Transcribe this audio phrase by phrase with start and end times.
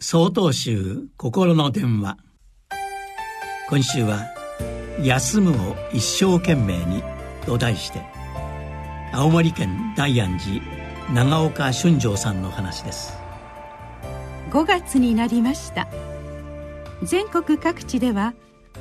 [0.00, 2.18] 総統集心の電話。
[3.68, 4.26] 今週は
[5.02, 7.02] 「休むを一生懸命に」
[7.44, 8.04] と題して
[9.12, 10.64] 青森県大安寺
[11.12, 13.18] 長岡俊丈さんの話です。
[14.50, 15.88] 5月になりました。
[17.02, 18.34] 全国各地では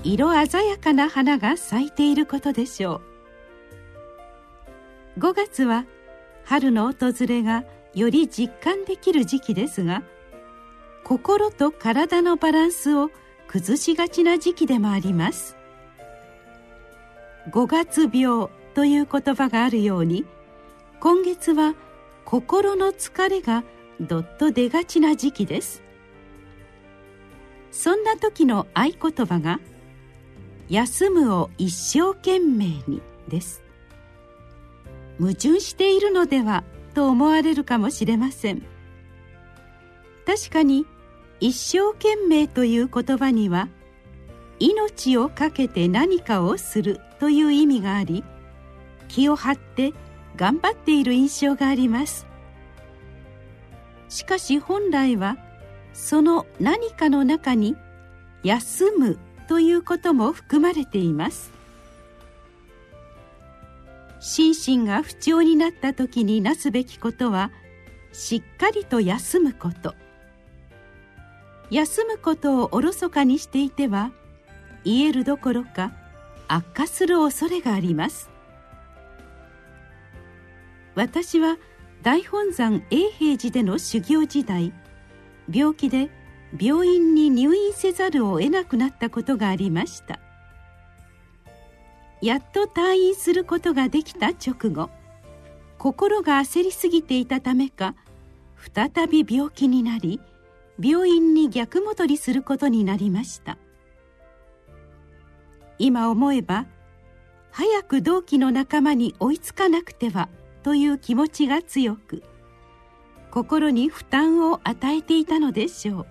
[0.03, 3.01] 色鮮やかな花が咲いていることでしょ
[5.17, 5.19] う。
[5.21, 5.85] 5月は
[6.45, 7.63] 春の訪れが
[7.95, 10.03] より実感できる時期ですが
[11.07, 13.11] 心と体のバランスを
[13.47, 15.55] 崩しがちな時期でもあります。
[17.49, 20.25] 五月病という言葉があるように
[20.99, 21.75] 今月は
[22.25, 23.63] 心の疲れが
[24.01, 25.81] どっと出がちな時期です。
[27.71, 29.61] そんな時の合言葉が
[30.67, 33.01] 「休むを一生懸命に」
[33.31, 33.63] です。
[35.19, 38.61] 矛盾しているのではと思われるかもしれません。
[40.25, 40.85] 確かに
[41.39, 43.69] 一生懸命という言葉には
[44.59, 48.23] 命を懸けて何かをするという意味があり
[49.07, 49.93] 気を張って
[50.35, 52.25] 頑張っている印象があります。
[54.09, 55.37] しかし本来は
[55.93, 57.75] その何かの中に
[58.43, 61.51] 休むということも含まれています。
[64.19, 67.51] 心身が不調になった時になすべきことは
[68.11, 69.93] しっかりと休むこと。
[71.69, 74.11] 休むことをおろそかにしていては
[74.83, 75.91] 癒えるどころか
[76.47, 78.29] 悪化する恐れがあります。
[80.95, 81.57] 私は
[82.03, 84.73] 大本山永平寺での修行時代
[85.51, 86.09] 病気で
[86.59, 90.19] 病院に入院せざるを得なくなったことがありました。
[92.21, 94.89] やっと退院することができた直後
[95.77, 97.93] 心が焦りすぎていたためか
[98.73, 100.19] 再び病気になり
[100.79, 103.57] 病院に逆戻りすることになりました。
[105.79, 106.65] 今思えば
[107.51, 110.29] 早く同期の仲間に追いつかなくては
[110.63, 112.23] という気持ちが強く
[113.31, 116.07] 心に負担を与えていたのでしょ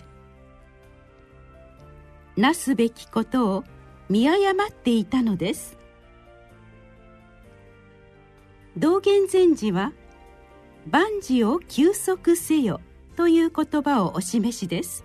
[2.37, 2.41] う。
[2.41, 3.63] なすべきことを
[4.09, 5.77] 見誤っていたのです。
[8.77, 9.91] 道元禅師は
[10.89, 12.79] 万事を休息せよ
[13.17, 15.03] という言葉をお示しです。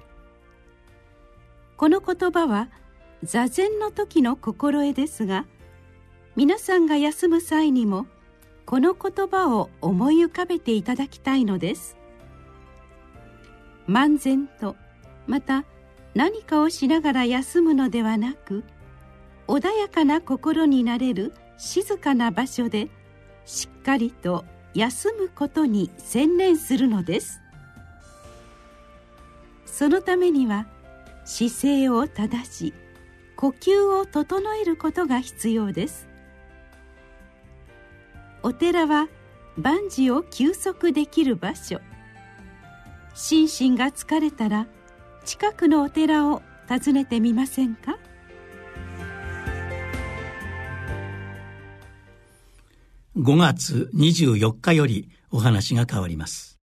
[1.79, 2.69] この言葉は
[3.25, 5.47] 座禅の時の心得ですが
[6.37, 8.07] 皆さんが休む際にも
[8.67, 11.97] この言葉を思い浮かべていただきたいのです。
[13.89, 14.77] 漫然と
[15.27, 15.65] また
[16.15, 18.63] 何かをしながら休むのではなく
[19.49, 22.91] 穏やかな心になれる静かな場所で
[23.47, 24.45] しっかりと
[24.75, 27.43] 休むことに専念するのです。
[29.73, 30.67] そのためには
[31.25, 32.75] 姿勢を正し
[33.37, 36.09] 呼吸を整えることが必要です。
[38.43, 39.09] お寺は
[39.57, 41.81] 万事を休息できる場所。
[43.15, 44.67] 心身が疲れたら
[45.25, 47.99] 近くのお寺を訪ねてみませんか
[53.17, 56.62] ？5月24日よりお話が変わります。